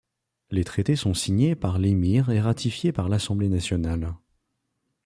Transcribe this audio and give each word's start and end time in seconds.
Les 0.49 0.63
traités 0.63 0.95
sont 0.95 1.13
signés 1.13 1.53
par 1.53 1.77
l’Émir 1.77 2.31
et 2.31 2.39
ratifiés 2.41 2.91
par 2.91 3.07
l'Assemblée 3.07 3.49
nationale. 3.49 4.15